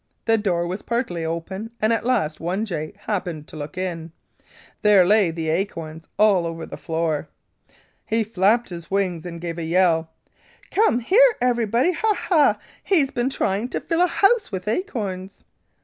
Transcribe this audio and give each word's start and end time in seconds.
The 0.25 0.35
door 0.35 0.65
was 0.65 0.81
partly 0.81 1.23
open, 1.23 1.69
and 1.79 1.93
at 1.93 2.03
last 2.03 2.39
one 2.39 2.61
old 2.61 2.65
jay 2.65 2.91
happened 3.01 3.45
to 3.49 3.55
look 3.55 3.77
in. 3.77 4.11
There 4.81 5.05
lay 5.05 5.29
the 5.29 5.49
acorns 5.49 6.07
all 6.17 6.47
over 6.47 6.65
the 6.65 6.75
floor. 6.75 7.27
"He 8.07 8.23
flapped 8.23 8.69
his 8.69 8.89
wings 8.89 9.27
and 9.27 9.39
gave 9.39 9.59
a 9.59 9.63
yell: 9.63 10.09
'Come 10.71 11.01
here, 11.01 11.35
everybody! 11.39 11.91
Ha! 11.91 12.13
Ha! 12.29 12.59
He's 12.83 13.11
been 13.11 13.29
trying 13.29 13.69
to 13.69 13.79
fill 13.79 14.01
a 14.01 14.07
house 14.07 14.51
with 14.51 14.67
acorns!' 14.67 15.43